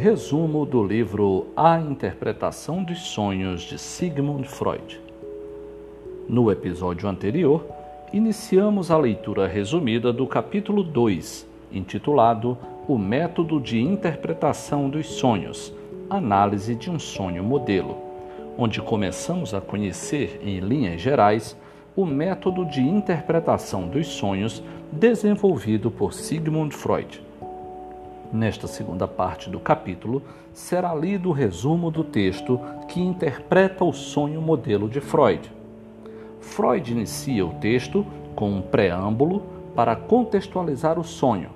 Resumo 0.00 0.64
do 0.64 0.80
livro 0.80 1.48
A 1.56 1.76
Interpretação 1.80 2.84
dos 2.84 3.00
Sonhos 3.00 3.62
de 3.62 3.76
Sigmund 3.76 4.46
Freud. 4.46 5.00
No 6.28 6.52
episódio 6.52 7.08
anterior, 7.08 7.66
iniciamos 8.12 8.92
a 8.92 8.96
leitura 8.96 9.48
resumida 9.48 10.12
do 10.12 10.24
capítulo 10.24 10.84
2, 10.84 11.48
intitulado 11.72 12.56
O 12.86 12.96
Método 12.96 13.60
de 13.60 13.80
Interpretação 13.80 14.88
dos 14.88 15.04
Sonhos 15.08 15.74
Análise 16.08 16.76
de 16.76 16.88
um 16.88 16.98
Sonho 17.00 17.42
Modelo, 17.42 17.98
onde 18.56 18.80
começamos 18.80 19.52
a 19.52 19.60
conhecer, 19.60 20.40
em 20.44 20.60
linhas 20.60 21.00
gerais, 21.00 21.56
o 21.96 22.06
método 22.06 22.64
de 22.64 22.80
interpretação 22.80 23.88
dos 23.88 24.06
sonhos 24.06 24.62
desenvolvido 24.92 25.90
por 25.90 26.14
Sigmund 26.14 26.72
Freud. 26.72 27.27
Nesta 28.32 28.66
segunda 28.66 29.08
parte 29.08 29.48
do 29.48 29.58
capítulo, 29.58 30.22
será 30.52 30.94
lido 30.94 31.30
o 31.30 31.32
resumo 31.32 31.90
do 31.90 32.04
texto 32.04 32.60
que 32.86 33.00
interpreta 33.00 33.84
o 33.84 33.92
sonho 33.92 34.42
modelo 34.42 34.86
de 34.86 35.00
Freud. 35.00 35.50
Freud 36.40 36.92
inicia 36.92 37.46
o 37.46 37.54
texto 37.54 38.04
com 38.36 38.50
um 38.50 38.60
preâmbulo 38.60 39.42
para 39.74 39.96
contextualizar 39.96 40.98
o 40.98 41.04
sonho. 41.04 41.50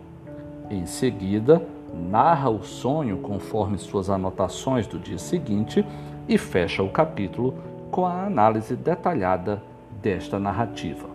Em 0.70 0.86
seguida, 0.86 1.62
narra 1.92 2.48
o 2.48 2.62
sonho 2.62 3.18
conforme 3.18 3.77
suas 3.77 4.08
anotações 4.08 4.86
do 4.86 4.98
dia 4.98 5.18
seguinte 5.18 5.84
e 6.27 6.38
fecha 6.38 6.82
o 6.82 6.88
capítulo 6.88 7.54
com 7.91 8.06
a 8.06 8.24
análise 8.24 8.74
detalhada 8.74 9.62
desta 10.00 10.38
narrativa. 10.38 11.06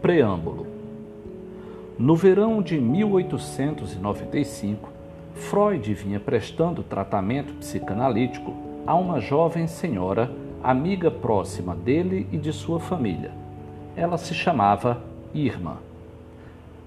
Preâmbulo 0.00 0.75
no 1.98 2.14
verão 2.14 2.60
de 2.60 2.78
1895, 2.78 4.90
Freud 5.34 5.94
vinha 5.94 6.20
prestando 6.20 6.82
tratamento 6.82 7.54
psicanalítico 7.54 8.54
a 8.86 8.94
uma 8.94 9.18
jovem 9.18 9.66
senhora, 9.66 10.30
amiga 10.62 11.10
próxima 11.10 11.74
dele 11.74 12.28
e 12.30 12.36
de 12.36 12.52
sua 12.52 12.78
família. 12.78 13.32
Ela 13.96 14.18
se 14.18 14.34
chamava 14.34 15.02
Irma. 15.32 15.78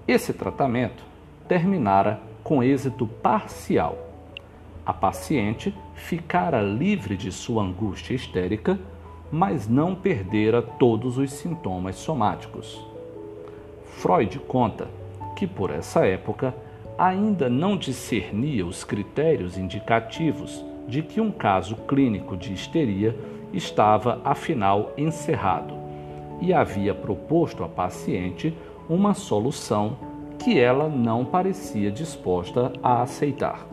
Esse 0.06 0.32
tratamento 0.32 1.02
terminara 1.48 2.20
com 2.44 2.62
êxito 2.62 3.04
parcial. 3.04 3.98
A 4.86 4.92
paciente 4.92 5.74
ficara 5.94 6.62
livre 6.62 7.16
de 7.16 7.32
sua 7.32 7.64
angústia 7.64 8.14
histérica, 8.14 8.78
mas 9.30 9.68
não 9.68 9.92
perdera 9.92 10.62
todos 10.62 11.18
os 11.18 11.32
sintomas 11.32 11.96
somáticos. 11.96 12.80
Freud 13.84 14.38
conta 14.40 14.99
que 15.40 15.46
por 15.46 15.70
essa 15.70 16.04
época 16.04 16.54
ainda 16.98 17.48
não 17.48 17.74
discernia 17.74 18.66
os 18.66 18.84
critérios 18.84 19.56
indicativos 19.56 20.62
de 20.86 21.02
que 21.02 21.18
um 21.18 21.30
caso 21.30 21.76
clínico 21.88 22.36
de 22.36 22.52
histeria 22.52 23.16
estava 23.50 24.20
afinal 24.22 24.92
encerrado 24.98 25.72
e 26.42 26.52
havia 26.52 26.94
proposto 26.94 27.64
à 27.64 27.68
paciente 27.70 28.54
uma 28.86 29.14
solução 29.14 29.96
que 30.38 30.58
ela 30.58 30.90
não 30.90 31.24
parecia 31.24 31.90
disposta 31.90 32.70
a 32.82 33.00
aceitar. 33.00 33.66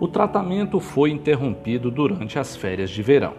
O 0.00 0.08
tratamento 0.08 0.80
foi 0.80 1.10
interrompido 1.10 1.90
durante 1.90 2.38
as 2.38 2.56
férias 2.56 2.88
de 2.88 3.02
verão. 3.02 3.34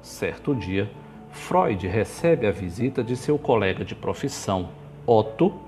Certo 0.00 0.54
dia, 0.54 0.88
Freud 1.32 1.84
recebe 1.88 2.46
a 2.46 2.52
visita 2.52 3.02
de 3.02 3.16
seu 3.16 3.36
colega 3.36 3.84
de 3.84 3.96
profissão, 3.96 4.68
Otto, 5.04 5.65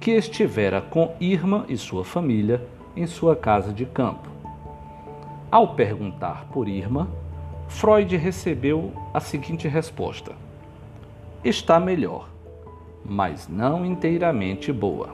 que 0.00 0.12
estivera 0.12 0.80
com 0.80 1.14
Irma 1.20 1.66
e 1.68 1.76
sua 1.76 2.02
família 2.02 2.66
em 2.96 3.06
sua 3.06 3.36
casa 3.36 3.70
de 3.70 3.84
campo. 3.84 4.28
Ao 5.50 5.74
perguntar 5.74 6.46
por 6.50 6.66
Irma, 6.66 7.06
Freud 7.68 8.16
recebeu 8.16 8.92
a 9.12 9.20
seguinte 9.20 9.68
resposta: 9.68 10.32
Está 11.44 11.78
melhor, 11.78 12.30
mas 13.04 13.46
não 13.46 13.84
inteiramente 13.84 14.72
boa. 14.72 15.10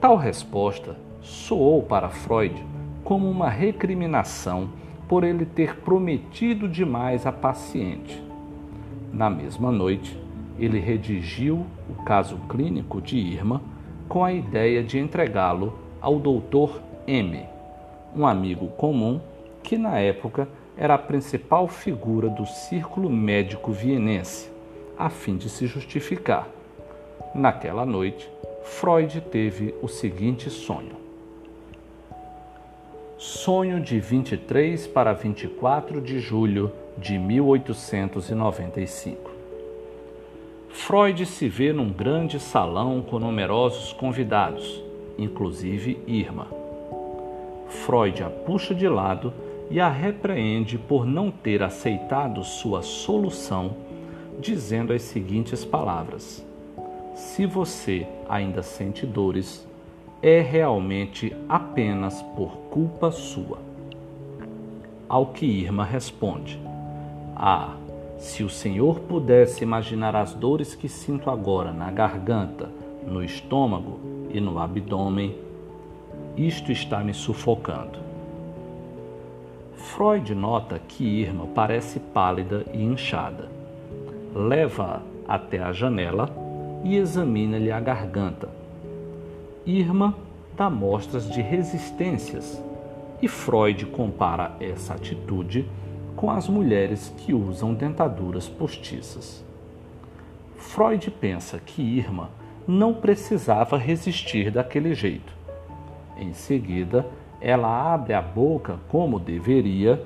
Tal 0.00 0.16
resposta 0.16 0.96
soou 1.22 1.82
para 1.82 2.08
Freud 2.08 2.66
como 3.04 3.30
uma 3.30 3.48
recriminação 3.48 4.70
por 5.08 5.22
ele 5.22 5.44
ter 5.44 5.76
prometido 5.76 6.68
demais 6.68 7.26
à 7.26 7.32
paciente. 7.32 8.22
Na 9.12 9.28
mesma 9.28 9.70
noite, 9.70 10.18
ele 10.60 10.78
redigiu 10.78 11.66
o 11.88 11.94
caso 12.04 12.36
clínico 12.48 13.00
de 13.00 13.16
Irma 13.16 13.62
com 14.08 14.24
a 14.24 14.32
ideia 14.32 14.82
de 14.82 14.98
entregá-lo 14.98 15.78
ao 16.00 16.18
Dr. 16.18 16.80
M, 17.06 17.46
um 18.14 18.26
amigo 18.26 18.66
comum 18.68 19.20
que 19.62 19.78
na 19.78 19.98
época 19.98 20.48
era 20.76 20.94
a 20.94 20.98
principal 20.98 21.68
figura 21.68 22.28
do 22.28 22.44
círculo 22.46 23.08
médico 23.08 23.72
vienense, 23.72 24.50
a 24.98 25.08
fim 25.10 25.36
de 25.36 25.48
se 25.48 25.66
justificar. 25.66 26.48
Naquela 27.34 27.86
noite, 27.86 28.28
Freud 28.62 29.20
teve 29.20 29.74
o 29.80 29.88
seguinte 29.88 30.50
sonho. 30.50 30.98
Sonho 33.16 33.80
de 33.80 33.98
23 34.00 34.86
para 34.86 35.12
24 35.12 36.00
de 36.00 36.18
julho 36.18 36.72
de 36.96 37.18
1895. 37.18 39.29
Freud 40.72 41.26
se 41.26 41.48
vê 41.48 41.72
num 41.72 41.90
grande 41.90 42.38
salão 42.38 43.02
com 43.02 43.18
numerosos 43.18 43.92
convidados, 43.92 44.82
inclusive 45.18 45.98
Irma. 46.06 46.46
Freud 47.68 48.22
a 48.22 48.30
puxa 48.30 48.74
de 48.74 48.88
lado 48.88 49.32
e 49.68 49.80
a 49.80 49.88
repreende 49.88 50.78
por 50.78 51.04
não 51.04 51.30
ter 51.30 51.62
aceitado 51.62 52.42
sua 52.44 52.82
solução, 52.82 53.76
dizendo 54.38 54.92
as 54.92 55.02
seguintes 55.02 55.64
palavras: 55.64 56.44
Se 57.14 57.46
você 57.46 58.06
ainda 58.28 58.62
sente 58.62 59.04
dores, 59.04 59.66
é 60.22 60.40
realmente 60.40 61.34
apenas 61.48 62.22
por 62.36 62.56
culpa 62.70 63.10
sua. 63.10 63.58
Ao 65.08 65.26
que 65.26 65.46
Irma 65.46 65.84
responde: 65.84 66.60
Ah, 67.34 67.76
se 68.20 68.44
o 68.44 68.50
Senhor 68.50 69.00
pudesse 69.00 69.64
imaginar 69.64 70.14
as 70.14 70.34
dores 70.34 70.74
que 70.74 70.90
sinto 70.90 71.30
agora 71.30 71.72
na 71.72 71.90
garganta, 71.90 72.68
no 73.06 73.24
estômago 73.24 73.98
e 74.28 74.38
no 74.38 74.58
abdômen, 74.58 75.34
isto 76.36 76.70
está 76.70 77.02
me 77.02 77.14
sufocando. 77.14 77.98
Freud 79.74 80.34
nota 80.34 80.78
que 80.78 81.02
Irma 81.02 81.46
parece 81.54 81.98
pálida 81.98 82.66
e 82.74 82.82
inchada. 82.82 83.48
Leva-a 84.34 85.00
até 85.26 85.58
a 85.58 85.72
janela 85.72 86.28
e 86.84 86.96
examina-lhe 86.96 87.72
a 87.72 87.80
garganta. 87.80 88.50
Irma 89.64 90.14
dá 90.54 90.68
mostras 90.68 91.26
de 91.26 91.40
resistências 91.40 92.62
e 93.22 93.26
Freud 93.26 93.86
compara 93.86 94.52
essa 94.60 94.92
atitude 94.92 95.66
com 96.20 96.30
as 96.30 96.46
mulheres 96.46 97.10
que 97.16 97.32
usam 97.32 97.72
dentaduras 97.72 98.46
postiças. 98.46 99.42
Freud 100.54 101.10
pensa 101.12 101.58
que 101.58 101.80
Irma 101.80 102.28
não 102.68 102.92
precisava 102.92 103.78
resistir 103.78 104.50
daquele 104.50 104.94
jeito. 104.94 105.32
Em 106.18 106.34
seguida, 106.34 107.06
ela 107.40 107.94
abre 107.94 108.12
a 108.12 108.20
boca 108.20 108.78
como 108.90 109.18
deveria 109.18 110.04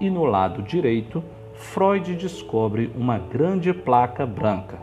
e 0.00 0.08
no 0.08 0.24
lado 0.24 0.62
direito, 0.62 1.22
Freud 1.52 2.16
descobre 2.16 2.90
uma 2.96 3.18
grande 3.18 3.74
placa 3.74 4.24
branca. 4.24 4.78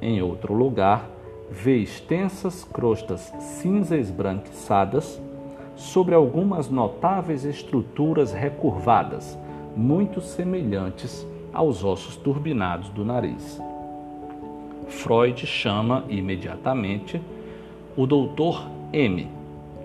Em 0.00 0.22
outro 0.22 0.54
lugar, 0.54 1.10
vê 1.50 1.76
extensas 1.76 2.64
crostas 2.64 3.30
cinza 3.38 3.98
esbranquiçadas 3.98 5.20
sobre 5.76 6.14
algumas 6.14 6.68
notáveis 6.68 7.44
estruturas 7.44 8.32
recurvadas, 8.32 9.38
muito 9.76 10.20
semelhantes 10.20 11.26
aos 11.52 11.84
ossos 11.84 12.16
turbinados 12.16 12.88
do 12.90 13.04
nariz. 13.04 13.60
Freud 14.88 15.46
chama 15.46 16.04
imediatamente 16.08 17.20
o 17.96 18.06
doutor 18.06 18.68
M 18.92 19.28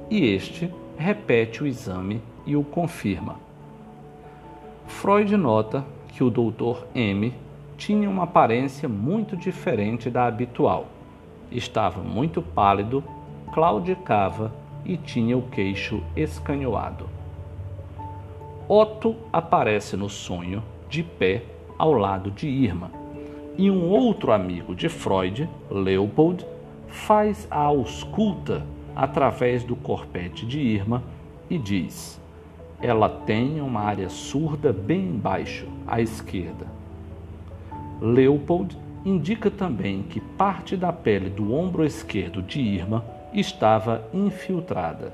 e 0.09 0.25
este 0.25 0.71
repete 0.97 1.63
o 1.63 1.67
exame 1.67 2.21
e 2.45 2.55
o 2.55 2.63
confirma. 2.63 3.35
Freud 4.87 5.35
nota 5.37 5.85
que 6.09 6.23
o 6.23 6.29
doutor 6.29 6.85
M 6.93 7.33
tinha 7.77 8.09
uma 8.09 8.23
aparência 8.23 8.89
muito 8.89 9.37
diferente 9.37 10.09
da 10.09 10.25
habitual. 10.25 10.87
Estava 11.51 12.01
muito 12.01 12.41
pálido, 12.41 13.03
claudicava 13.53 14.51
e 14.85 14.97
tinha 14.97 15.37
o 15.37 15.41
queixo 15.41 16.01
escanhoado. 16.15 17.09
Otto 18.67 19.15
aparece 19.33 19.97
no 19.97 20.09
sonho, 20.09 20.63
de 20.89 21.03
pé, 21.03 21.43
ao 21.77 21.93
lado 21.93 22.29
de 22.29 22.47
Irma, 22.47 22.91
e 23.57 23.69
um 23.69 23.89
outro 23.89 24.31
amigo 24.31 24.75
de 24.75 24.87
Freud, 24.87 25.49
Leopold, 25.69 26.45
faz 26.87 27.47
a 27.49 27.59
ausculta 27.59 28.65
através 28.95 29.63
do 29.63 29.75
corpete 29.75 30.45
de 30.45 30.59
Irma 30.59 31.03
e 31.49 31.57
diz: 31.57 32.21
Ela 32.81 33.09
tem 33.09 33.61
uma 33.61 33.81
área 33.81 34.09
surda 34.09 34.71
bem 34.71 35.01
embaixo, 35.01 35.67
à 35.87 36.01
esquerda. 36.01 36.67
Leopold 38.01 38.77
indica 39.05 39.49
também 39.49 40.03
que 40.03 40.19
parte 40.19 40.75
da 40.75 40.91
pele 40.91 41.29
do 41.29 41.53
ombro 41.53 41.85
esquerdo 41.85 42.41
de 42.41 42.59
Irma 42.59 43.03
estava 43.33 44.03
infiltrada. 44.13 45.13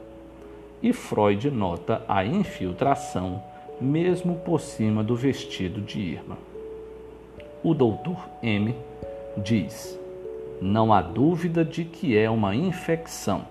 E 0.82 0.94
Freud 0.94 1.50
nota 1.52 2.04
a 2.08 2.26
infiltração 2.26 3.42
mesmo 3.80 4.36
por 4.38 4.62
cima 4.62 5.04
do 5.04 5.16
vestido 5.16 5.82
de 5.82 6.00
Irma. 6.00 6.38
O 7.64 7.74
doutor 7.74 8.18
M 8.42 8.76
diz: 9.38 10.00
Não 10.62 10.94
há 10.94 11.02
dúvida 11.02 11.66
de 11.66 11.84
que 11.84 12.18
é 12.18 12.30
uma 12.30 12.56
infecção, 12.56 13.46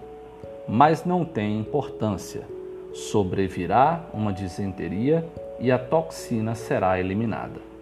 mas 0.68 1.04
não 1.04 1.24
tem 1.24 1.58
importância. 1.58 2.46
Sobrevirá 2.92 4.04
uma 4.14 4.32
disenteria 4.32 5.26
e 5.58 5.70
a 5.70 5.78
toxina 5.78 6.54
será 6.54 6.98
eliminada. 6.98 7.73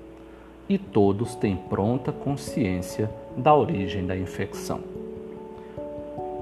E 0.73 0.79
todos 0.79 1.35
têm 1.35 1.55
pronta 1.55 2.11
consciência 2.11 3.11
da 3.37 3.55
origem 3.55 4.07
da 4.07 4.17
infecção. 4.17 4.81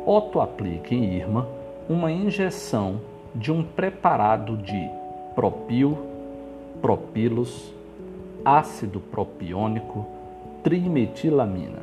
Otto 0.06 0.40
aplica 0.40 0.94
em 0.94 1.16
Irma 1.16 1.48
uma 1.88 2.12
injeção 2.12 3.00
de 3.34 3.50
um 3.50 3.64
preparado 3.64 4.56
de 4.56 4.88
propil, 5.34 5.98
propilos, 6.80 7.74
ácido 8.44 9.00
propiônico, 9.00 10.06
trimetilamina. 10.62 11.80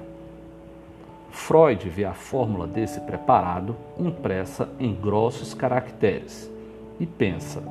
Freud 1.30 1.90
vê 1.90 2.06
a 2.06 2.14
fórmula 2.14 2.66
desse 2.66 3.02
preparado 3.02 3.76
impressa 4.00 4.70
em 4.80 4.96
grossos 4.96 5.54
caracteres 5.54 6.50
e 6.98 7.06
pensa: 7.06 7.62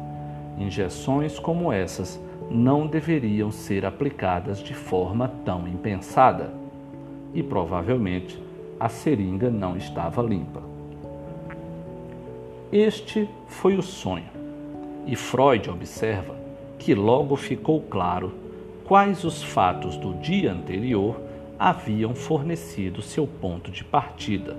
injeções 0.59 1.39
como 1.39 1.73
essas 1.73 2.21
não 2.51 2.87
deveriam 2.87 3.51
ser 3.51 3.85
aplicadas 3.85 4.59
de 4.59 4.75
forma 4.75 5.29
tão 5.45 5.67
impensada. 5.67 6.53
E 7.35 7.43
provavelmente 7.43 8.41
a 8.79 8.89
seringa 8.89 9.51
não 9.51 9.77
estava 9.77 10.23
limpa. 10.23 10.63
Este 12.73 13.29
foi 13.47 13.77
o 13.77 13.83
sonho, 13.83 14.29
e 15.07 15.15
Freud 15.15 15.71
observa 15.71 16.35
que 16.79 16.95
logo 16.95 17.37
ficou 17.37 17.81
claro 17.81 18.35
quais 18.85 19.25
os 19.25 19.43
fatos 19.43 19.97
do 19.97 20.15
dia 20.15 20.53
anterior 20.53 21.21
haviam 21.59 22.15
fornecido 22.15 23.01
seu 23.01 23.27
ponto 23.27 23.71
de 23.71 23.83
partida, 23.85 24.57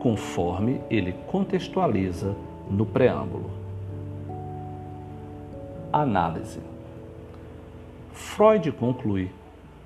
conforme 0.00 0.80
ele 0.88 1.14
contextualiza 1.26 2.34
no 2.70 2.86
preâmbulo. 2.86 3.50
Análise: 5.92 6.60
Freud 8.12 8.70
conclui 8.72 9.30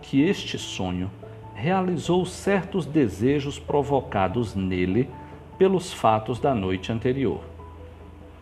que 0.02 0.22
este 0.22 0.58
sonho 0.58 1.10
realizou 1.54 2.26
certos 2.26 2.84
desejos 2.84 3.58
provocados 3.58 4.54
nele 4.54 5.08
pelos 5.56 5.92
fatos 5.92 6.38
da 6.38 6.54
noite 6.54 6.92
anterior. 6.92 7.40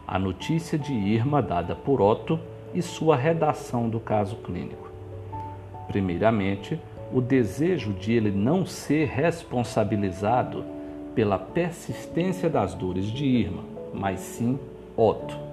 A 0.06 0.18
notícia 0.18 0.78
de 0.78 0.92
Irma 0.92 1.40
dada 1.40 1.74
por 1.74 2.00
Otto 2.00 2.40
e 2.74 2.82
sua 2.82 3.16
redação 3.16 3.88
do 3.88 4.00
caso 4.00 4.36
clínico. 4.36 4.90
Primeiramente, 5.86 6.78
o 7.12 7.20
desejo 7.20 7.92
de 7.92 8.12
ele 8.12 8.30
não 8.30 8.66
ser 8.66 9.06
responsabilizado 9.08 10.64
pela 11.14 11.38
persistência 11.38 12.50
das 12.50 12.74
dores 12.74 13.06
de 13.06 13.24
Irma, 13.24 13.62
mas 13.92 14.18
sim 14.18 14.58
Otto. 14.96 15.43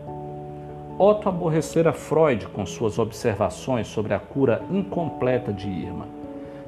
Otto 1.03 1.27
aborrecera 1.27 1.91
Freud 1.91 2.45
com 2.49 2.63
suas 2.63 2.99
observações 2.99 3.87
sobre 3.87 4.13
a 4.13 4.19
cura 4.19 4.63
incompleta 4.69 5.51
de 5.51 5.67
Irma, 5.67 6.07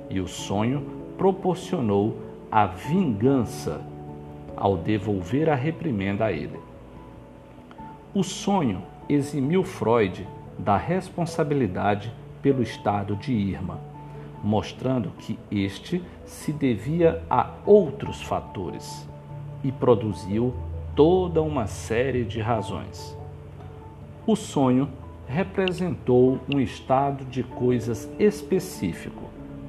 e 0.09 0.19
o 0.19 0.27
sonho 0.27 0.83
proporcionou 1.19 2.17
a 2.51 2.65
vingança 2.65 3.85
ao 4.57 4.75
devolver 4.75 5.51
a 5.51 5.53
reprimenda 5.53 6.25
a 6.25 6.31
ele. 6.31 6.59
O 8.11 8.23
sonho 8.23 8.81
eximiu 9.07 9.63
Freud 9.63 10.27
da 10.57 10.77
responsabilidade 10.77 12.11
pelo 12.41 12.63
estado 12.63 13.15
de 13.15 13.33
Irma, 13.33 13.79
mostrando 14.43 15.11
que 15.11 15.37
este 15.51 16.03
se 16.25 16.51
devia 16.51 17.21
a 17.29 17.51
outros 17.67 18.19
fatores 18.23 19.07
e 19.63 19.71
produziu 19.71 20.55
toda 20.95 21.39
uma 21.39 21.67
série 21.67 22.25
de 22.25 22.41
razões. 22.41 23.15
O 24.25 24.37
sonho 24.37 24.87
representou 25.27 26.39
um 26.49 26.57
estado 26.57 27.25
de 27.25 27.43
coisas 27.43 28.09
específico, 28.17 29.23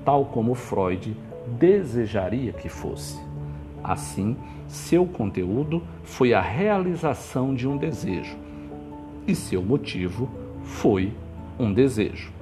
tal 0.05 0.27
como 0.27 0.55
Freud 0.55 1.17
desejaria 1.59 2.53
que 2.53 2.69
fosse. 2.69 3.21
Assim, 3.83 4.37
seu 4.69 5.07
conteúdo 5.07 5.83
foi 6.05 6.33
a 6.33 6.41
realização 6.41 7.53
de 7.53 7.67
um 7.67 7.77
desejo, 7.77 8.37
e 9.27 9.35
seu 9.35 9.61
motivo 9.61 10.31
foi 10.63 11.13
um 11.59 11.73
desejo. 11.73 12.33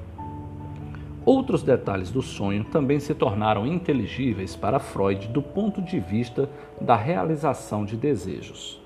Outros 1.25 1.63
detalhes 1.63 2.11
do 2.11 2.21
sonho 2.21 2.65
também 2.65 3.01
se 3.01 3.15
tornaram 3.15 3.67
inteligíveis 3.67 4.55
para 4.55 4.79
Freud 4.79 5.29
do 5.29 5.41
ponto 5.41 5.81
de 5.81 5.99
vista 5.99 6.51
da 6.79 6.95
realização 6.95 7.87
de 7.87 7.97
desejos. 7.97 8.82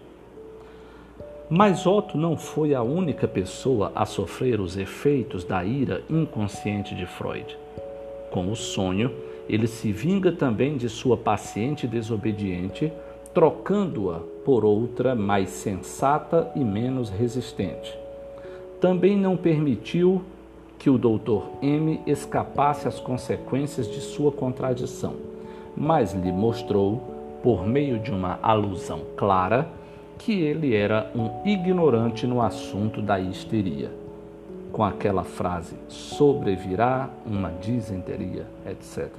Mas 1.48 1.86
Otto 1.86 2.18
não 2.18 2.36
foi 2.36 2.74
a 2.74 2.82
única 2.82 3.28
pessoa 3.28 3.92
a 3.94 4.04
sofrer 4.04 4.60
os 4.60 4.76
efeitos 4.76 5.44
da 5.44 5.64
ira 5.64 6.02
inconsciente 6.10 6.92
de 6.92 7.06
Freud. 7.06 7.56
Com 8.32 8.50
o 8.50 8.56
sonho, 8.56 9.12
ele 9.48 9.68
se 9.68 9.92
vinga 9.92 10.32
também 10.32 10.76
de 10.76 10.88
sua 10.88 11.16
paciente 11.16 11.86
desobediente, 11.86 12.92
trocando-a 13.32 14.18
por 14.44 14.64
outra 14.64 15.14
mais 15.14 15.50
sensata 15.50 16.50
e 16.56 16.64
menos 16.64 17.10
resistente. 17.10 17.96
Também 18.80 19.16
não 19.16 19.36
permitiu 19.36 20.22
que 20.80 20.90
o 20.90 20.98
Dr. 20.98 21.44
M 21.62 22.00
escapasse 22.08 22.88
às 22.88 22.98
consequências 22.98 23.88
de 23.88 24.00
sua 24.00 24.32
contradição, 24.32 25.14
mas 25.76 26.12
lhe 26.12 26.32
mostrou, 26.32 27.14
por 27.40 27.64
meio 27.64 28.00
de 28.00 28.10
uma 28.10 28.40
alusão 28.42 29.02
clara, 29.16 29.68
que 30.18 30.40
ele 30.40 30.74
era 30.74 31.10
um 31.14 31.46
ignorante 31.46 32.26
no 32.26 32.40
assunto 32.40 33.00
da 33.02 33.18
histeria. 33.18 33.90
Com 34.72 34.84
aquela 34.84 35.24
frase, 35.24 35.76
sobrevirá 35.88 37.08
uma 37.24 37.50
disenteria, 37.50 38.46
etc. 38.66 39.10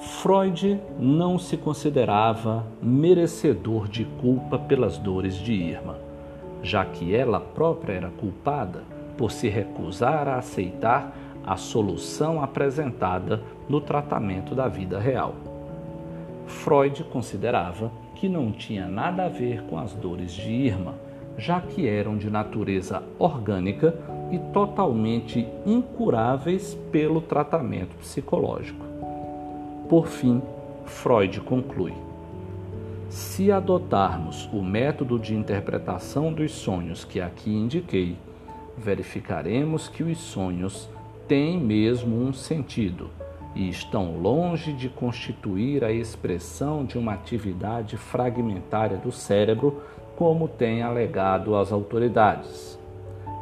Freud 0.00 0.80
não 0.98 1.38
se 1.38 1.56
considerava 1.56 2.66
merecedor 2.82 3.88
de 3.88 4.04
culpa 4.04 4.58
pelas 4.58 4.98
dores 4.98 5.36
de 5.36 5.52
Irma, 5.52 5.96
já 6.62 6.84
que 6.84 7.14
ela 7.14 7.40
própria 7.40 7.94
era 7.94 8.10
culpada 8.10 8.82
por 9.16 9.30
se 9.30 9.48
recusar 9.48 10.28
a 10.28 10.36
aceitar 10.36 11.14
a 11.46 11.56
solução 11.56 12.42
apresentada 12.42 13.42
no 13.68 13.80
tratamento 13.80 14.54
da 14.54 14.66
vida 14.66 14.98
real. 14.98 15.34
Freud 16.46 17.04
considerava 17.04 17.90
que 18.14 18.28
não 18.28 18.52
tinha 18.52 18.86
nada 18.86 19.26
a 19.26 19.28
ver 19.28 19.62
com 19.64 19.78
as 19.78 19.92
dores 19.92 20.32
de 20.32 20.50
Irma, 20.50 20.94
já 21.36 21.60
que 21.60 21.88
eram 21.88 22.16
de 22.16 22.30
natureza 22.30 23.02
orgânica 23.18 23.94
e 24.30 24.38
totalmente 24.52 25.46
incuráveis 25.66 26.74
pelo 26.90 27.20
tratamento 27.20 27.96
psicológico. 27.96 28.84
Por 29.88 30.06
fim, 30.06 30.40
Freud 30.84 31.40
conclui: 31.40 31.92
se 33.08 33.50
adotarmos 33.50 34.48
o 34.52 34.62
método 34.62 35.18
de 35.18 35.34
interpretação 35.34 36.32
dos 36.32 36.52
sonhos 36.52 37.04
que 37.04 37.20
aqui 37.20 37.52
indiquei, 37.52 38.16
verificaremos 38.76 39.88
que 39.88 40.02
os 40.02 40.18
sonhos 40.18 40.88
têm 41.28 41.58
mesmo 41.58 42.16
um 42.16 42.32
sentido 42.32 43.10
e 43.54 43.68
estão 43.68 44.16
longe 44.18 44.72
de 44.72 44.88
constituir 44.88 45.84
a 45.84 45.92
expressão 45.92 46.84
de 46.84 46.98
uma 46.98 47.14
atividade 47.14 47.96
fragmentária 47.96 48.96
do 48.96 49.12
cérebro, 49.12 49.82
como 50.16 50.48
tem 50.48 50.82
alegado 50.82 51.54
as 51.56 51.72
autoridades. 51.72 52.78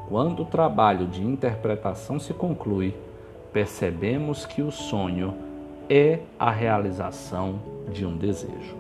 Quando 0.09 0.43
o 0.43 0.47
trabalho 0.47 1.07
de 1.07 1.23
interpretação 1.23 2.19
se 2.19 2.35
conclui, 2.35 2.95
percebemos 3.53 4.45
que 4.45 4.61
o 4.61 4.71
sonho 4.71 5.35
é 5.89 6.21
a 6.39 6.51
realização 6.51 7.61
de 7.91 8.05
um 8.05 8.17
desejo. 8.17 8.77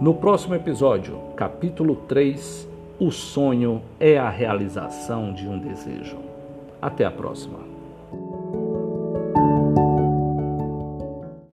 No 0.00 0.14
próximo 0.14 0.54
episódio, 0.54 1.18
capítulo 1.36 1.96
3, 2.08 2.68
o 2.98 3.10
sonho 3.10 3.82
é 3.98 4.18
a 4.18 4.30
realização 4.30 5.32
de 5.32 5.46
um 5.46 5.58
desejo. 5.58 6.16
Até 6.80 7.04
a 7.04 7.10
próxima. 7.10 7.69